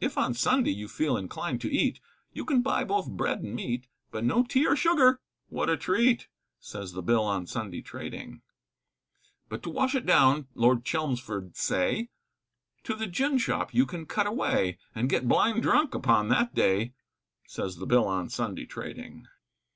[0.00, 1.98] If on Sunday you feel inclined to eat,
[2.32, 5.18] You can buy both bread and meat, But no tea or sugar,
[5.48, 6.28] what a treat!
[6.60, 8.40] Says the Bill on Sunday trading
[9.48, 12.10] But to wash it down, Lord Chelmsford say,
[12.84, 16.94] To the gin shop you can cut away And get blind drunk upon that day,
[17.48, 19.26] Says the Bill on Sunday trading.